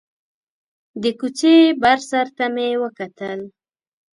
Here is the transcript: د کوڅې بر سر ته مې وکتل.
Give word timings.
د 1.03 1.03
کوڅې 1.19 1.55
بر 1.81 1.97
سر 2.09 2.27
ته 2.37 2.45
مې 2.53 2.69
وکتل. 2.83 3.39